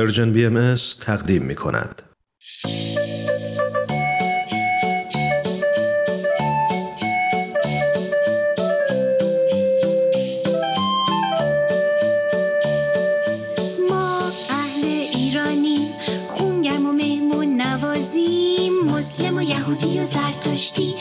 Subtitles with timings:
[0.00, 2.02] پرژن بی ام تقدیم می کند.
[14.50, 14.84] اهل
[15.14, 15.88] ایرانی
[16.26, 16.92] خونگرم و
[18.84, 20.94] مسلم و زرتشتی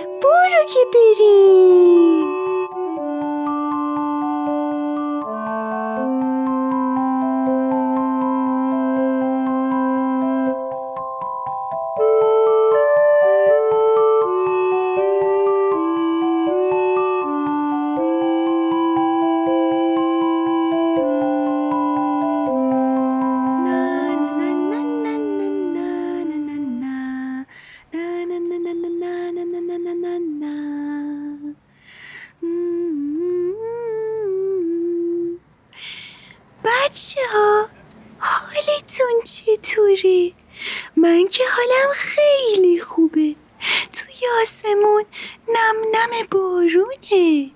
[0.21, 0.79] برو که
[39.01, 40.31] حالتون چطوره؟
[40.97, 43.35] من که حالم خیلی خوبه.
[43.93, 45.03] توی آسمون
[45.47, 47.51] نم نم بارونه.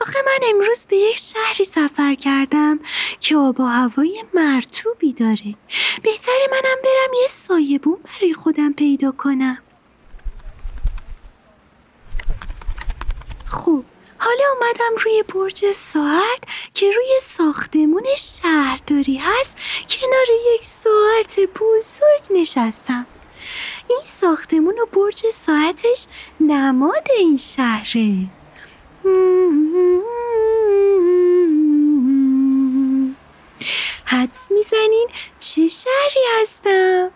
[0.00, 2.80] آخه من امروز به یک شهری سفر کردم
[3.20, 5.54] که آب و هوای مرتوبی داره.
[6.02, 9.58] بهتره منم برم یه سایبون برای خودم پیدا کنم.
[13.46, 13.84] خب
[14.38, 16.42] حالا اومدم روی برج ساعت
[16.74, 19.56] که روی ساختمون شهرداری هست.
[19.88, 23.06] کنار یک ساعت بزرگ نشستم.
[23.88, 26.06] این ساختمون و برج ساعتش
[26.40, 28.26] نماد این شهره.
[34.04, 37.10] حدس می‌زنین چه شهری هستم؟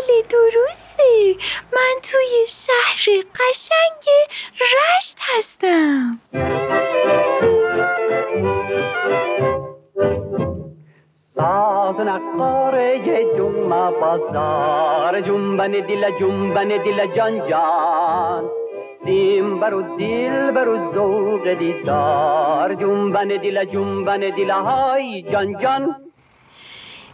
[0.00, 1.34] بله درسته.
[1.72, 4.04] من توی شهر قشنگ
[4.60, 6.18] رشت هستم.
[11.36, 12.98] ساز نقاره
[13.36, 15.20] جمعه بازار.
[15.20, 18.50] جنبن دل جنبن دل جان جان.
[19.04, 22.74] دیم برو دل برو ذوق دیدار.
[22.74, 26.09] جنبن دل جنبن دل های جان جان.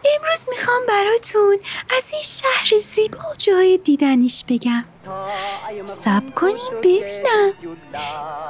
[0.05, 1.59] امروز می‌خوام براتون
[1.99, 4.85] از این شهر زیبا و جای دیدنیش بگم.
[5.85, 7.53] سب کنین ببینم.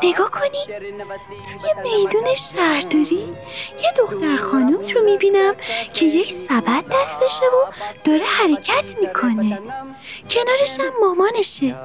[0.03, 0.79] نگاه کنین.
[1.27, 3.35] توی میدون شهرداری
[3.83, 5.55] یه دختر خانومی رو می‌بینم
[5.93, 7.73] که یک سبد دستشه و
[8.05, 9.61] داره حرکت می‌کنه.
[10.31, 11.77] کنارش هم مامانشه.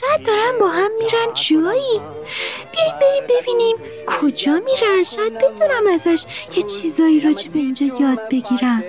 [0.00, 2.00] شاید دارن با هم میرن جایی
[2.72, 5.02] بیاین بریم ببینیم کجا میرن.
[5.04, 6.24] شاید بتونم ازش
[6.56, 8.84] یه چیزایی راجع به اینجا یاد بگیرم.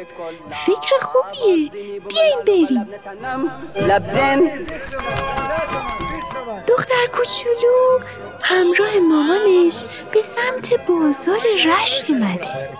[0.49, 1.69] فکر خوبیه.
[2.07, 2.87] بیاین بریم.
[6.67, 7.99] دختر کوچولو
[8.41, 12.77] همراه مامانش به سمت بازار رشت اومده.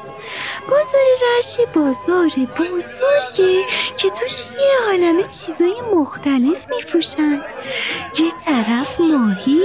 [0.70, 1.06] بازار
[1.38, 3.66] رشت بازار بزرگه
[3.97, 7.41] که توش یه عالمه چیزای مختلف میفروشن.
[8.20, 9.62] یه طرف ماهی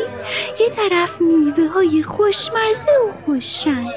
[0.60, 3.90] یه طرف میوه های خوشمزه و خوشرنگ.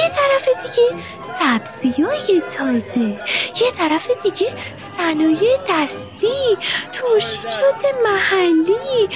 [0.00, 1.02] یه طرف دیگه
[1.38, 3.20] سبزی های تازه.
[3.60, 6.56] یه طرف دیگه صنایع دستی
[6.92, 9.08] ترشیجات محلی.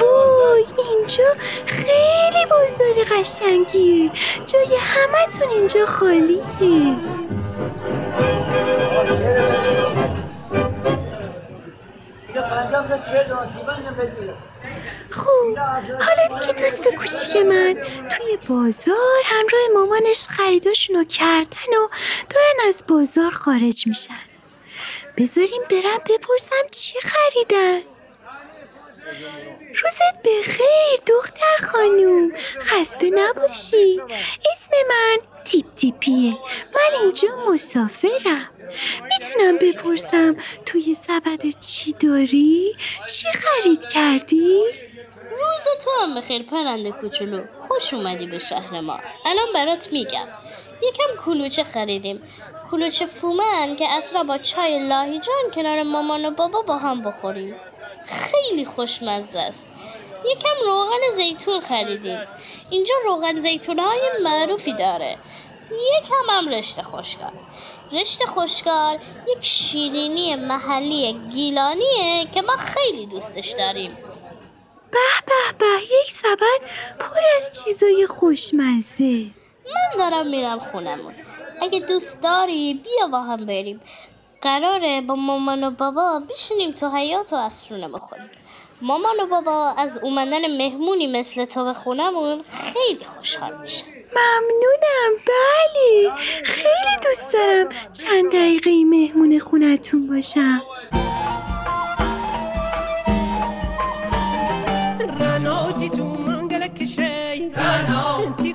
[0.00, 1.28] وای اینجا
[1.66, 4.10] خیلی بازار قشنگیه.
[4.46, 7.27] جای همتون اینجا خالیه.
[15.10, 15.58] خب
[15.88, 17.74] حالا دیگه دوست کوچیک من
[18.10, 21.88] توی بازار همراه مامانش خریداشونو کردن و
[22.30, 24.14] دارن از بازار خارج میشن.
[25.16, 27.80] بذاریم برم بپرسم چی خریدن؟
[29.82, 34.00] روزت بخیر دختر خانوم خسته نباشی.
[34.52, 36.38] اسم من تیپ تیپیه.
[36.74, 38.48] من اینجا مسافرم.
[39.02, 40.36] می‌تونم بپرسم
[40.66, 42.74] توی سبد چی داری؟
[43.14, 44.64] چی خرید کردی؟
[45.30, 47.42] روز تو هم بخیر پرنده کوچولو.
[47.68, 49.00] خوش اومدی به شهر ما.
[49.26, 50.28] الان برات میگم.
[50.82, 52.22] یکم کلوچه خریدیم.
[52.70, 57.54] کلوچه فومن که اصلا با چای لاهیجان کنار مامان و بابا با هم بخوریم.
[58.06, 59.68] خیلی خوشمزه است.
[60.24, 62.18] یکم روغن زیتون خریدیم.
[62.70, 65.18] اینجا روغن زیتون های معروفی داره.
[65.70, 67.32] یکم هم رشته خوشگار
[67.92, 68.98] رشته خوشگار
[69.28, 73.90] یک شیرینی محلی گیلانیه که ما خیلی دوستش داریم.
[74.90, 76.60] به به به یک سبد
[76.98, 79.26] پر از چیزای خوشمزه.
[79.66, 81.14] من دارم میرم خونمون.
[81.60, 83.80] اگه دوست داری بیا با هم بریم.
[84.40, 88.30] قراره با مامان و بابا بشینیم تو حیات و اسرونه بخوریم.
[88.82, 96.12] مامان و بابا از اومدن مهمونی مثل تو به خونمون خیلی خوشحال میشن ممنونم بله
[96.44, 100.62] خیلی دوست دارم چند دقیقه مهمون خونتون باشم.
[105.20, 107.52] رناجی تو منگل کشی.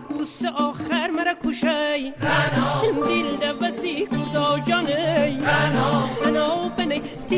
[0.09, 2.13] قوس آخر مرا کشی.
[2.21, 3.05] رنا.
[3.07, 6.02] دیل دوستی کردا رنا.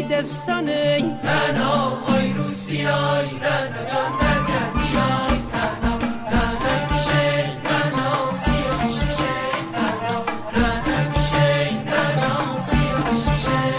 [0.10, 5.98] دستانی رنا آی روسیای رنا جان نگر بیای رنا
[6.32, 7.28] رنا کشی
[7.66, 9.36] رنا سیاهش کشی
[9.74, 10.20] رنا
[10.54, 13.74] رنا کشی رنا سیاهش کشی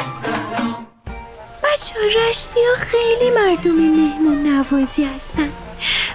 [1.62, 5.52] بچه ها رشتی ها خیلی مردمی مهمون نوازی هستن.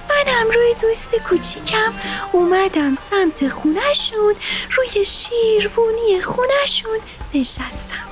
[0.10, 1.94] من همراه دوست کوچیکم
[2.32, 4.36] اومدم سمت خونشون
[4.78, 7.00] روی شیروونی خونشون
[7.34, 8.11] نشستم.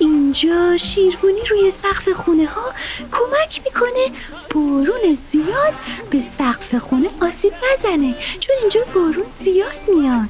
[0.00, 2.72] اینجا شیروونی روی سقف خونه ها
[3.12, 4.06] کمک می‌کنه
[4.54, 5.74] بارون زیاد
[6.10, 10.28] به سقف خونه آسیب نزنه چون اینجا بارون زیاد میاد.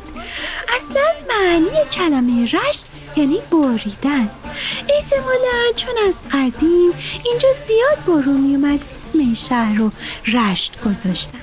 [0.76, 2.86] اصلا معنی کلمه رشت
[3.16, 4.30] یعنی باریدن.
[4.88, 6.92] احتمالا چون از قدیم
[7.24, 9.90] اینجا زیاد بارون میومد اسم این شهر رو
[10.26, 11.38] رشت گذاشتن.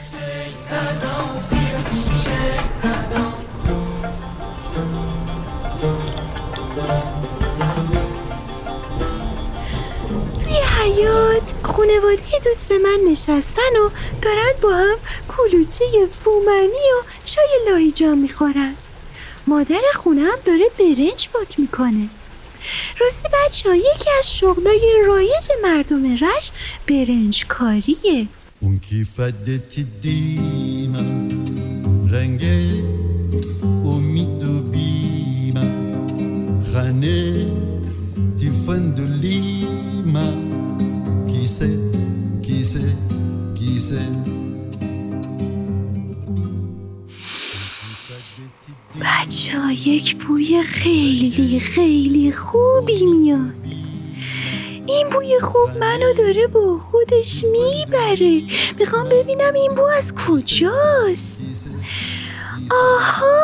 [10.43, 13.89] توی حیات خونواده دوست من نشستن و
[14.21, 15.85] دارن با هم کلوچه
[16.19, 18.75] فومنی و چای لاهیجان می‌خورن.
[19.47, 22.09] مادر خونم داره برنج پاک می‌کنه.
[22.99, 26.51] راستی بچه ها یکی از شغلای رایج مردم رش
[26.87, 28.27] برنج کاریه
[28.59, 29.45] اون کیفت
[30.01, 30.99] دیما
[32.11, 32.41] رنگ
[42.77, 42.95] کیسه
[43.55, 43.99] کیسه
[49.01, 53.53] بچه ها یک بوی خیلی خیلی خوبی میاد.
[54.87, 58.41] این بوی خوب منو داره با خودش می‌بره.
[58.79, 61.37] می‌خوام ببینم این بو از کجاست.
[62.71, 63.37] آها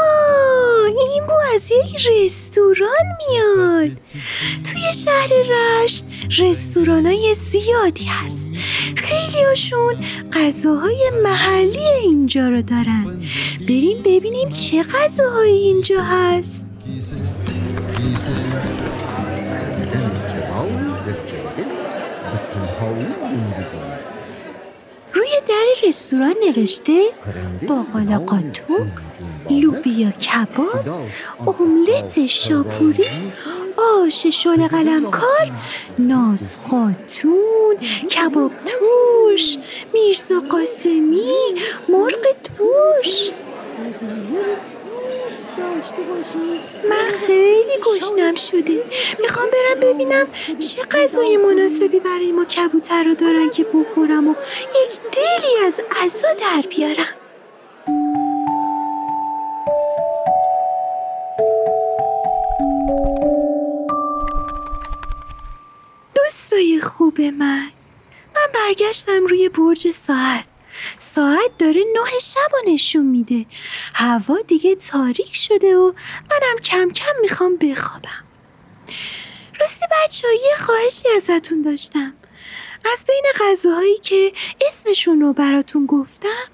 [0.86, 3.98] این بو از یک رستوران میاد.
[4.64, 6.06] توی شهر رشت
[6.40, 8.52] رستوران های زیادی هست.
[8.96, 9.96] خیلی هاشون
[10.34, 13.06] غذاهای محلی اینجا رو دارن.
[13.60, 16.66] بریم ببینیم چه غذاهایی اینجا هست.
[25.14, 27.04] روی در رستوران نوشته
[27.68, 28.88] باقالا قاتوق
[29.50, 31.10] لوبیا کباب
[31.48, 33.06] املت شاپوری
[33.84, 35.52] آش شل قلمکار
[36.00, 37.78] ناز خاتون
[38.12, 39.58] کباب توش
[39.94, 41.32] میرزا قاسمی
[41.90, 43.32] مرغ توش.
[46.90, 48.84] من خیلی گشنم شده.
[49.20, 50.28] می‌خوام برم ببینم
[50.60, 54.36] چه غذای مناسبی برای ما کبوتر رو دارن که بخورم و
[54.86, 57.23] یک دلی از عزا در بیارم.
[66.24, 67.70] دوستای خوب من.
[68.36, 70.46] من برگشتم روی برج ساعت.
[70.98, 73.46] ساعت داره نه شب و نشون میده.
[73.96, 75.94] هوا دیگه تاریک شده و
[76.32, 78.24] منم کم کم می‌خوام بخوابم.
[79.60, 82.14] راستی بچه یه خواهشی ازتون داشتم.
[82.94, 84.34] از بین غذاهایی که
[84.68, 86.48] اسمشون رو براتون گفتم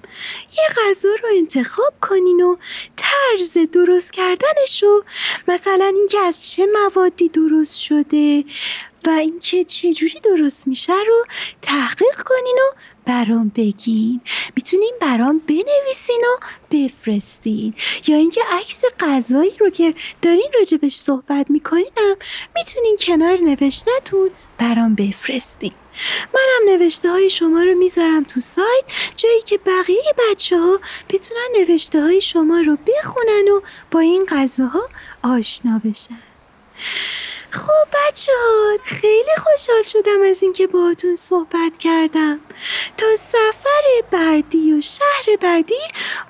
[0.58, 2.56] یه غذا رو انتخاب کنین و
[2.96, 5.04] طرز درست کردنش رو
[5.48, 8.44] مثلا اینکه از چه موادی درست شده
[9.06, 11.24] و اینکه چجوری درست میشه رو
[11.62, 12.76] تحقیق کنین و
[13.06, 14.20] برام بگین.
[14.56, 17.74] می‌تونین برام بنویسین و بفرستین.
[18.06, 22.16] یا اینکه عکس غذایی رو که دارین راجبش صحبت میکنینم
[22.56, 25.72] می‌تونین کنار نوشتهتون برام بفرستین.
[26.34, 28.84] منم نوشته های شما رو می‌ذارم تو سایت
[29.16, 34.88] جایی که بقیه بچه ها بتونن نوشته های شما رو بخونن و با این غذاها
[35.22, 36.22] آشنا بشن.
[37.50, 42.40] خب بچه ها خیلی خوشحال شدم از اینکه باهاتون صحبت کردم.
[42.96, 45.74] تا سفر بعدی و شهر بعدی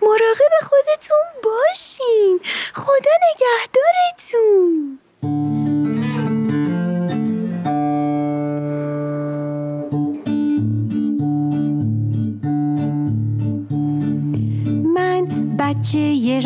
[0.03, 2.41] مراقب خودتون باشین.
[2.75, 4.99] خدا نگهدارتون.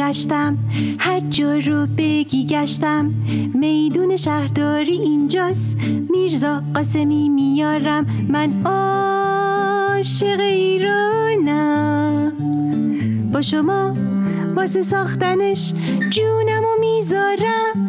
[0.04, 0.58] یه رشتم
[0.98, 3.10] هر جا رو بگی گشتم.
[3.54, 5.76] میدون شهرداری اینجاست.
[6.10, 8.06] میرزا قاسمی میارم.
[8.28, 12.32] من عاشق ایرانم.
[13.32, 13.94] با شما
[14.56, 15.72] واسه ساختنش
[16.10, 17.88] جونم و می‌ذارم.